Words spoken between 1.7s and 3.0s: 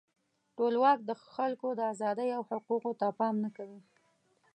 د آزادۍ او حقوقو